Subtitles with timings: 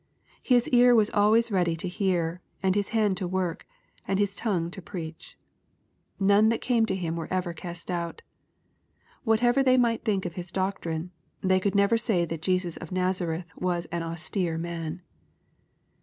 [0.43, 3.67] His ear was always ready / to hear, and His hand to work,
[4.07, 5.37] and His tongue to preach.
[5.81, 8.23] / None that came to Him were ever cast out.
[9.25, 11.11] Whatever they might think of His doctrine,
[11.41, 15.03] they could never say that Jesus of Nazareth was ^* an austere man.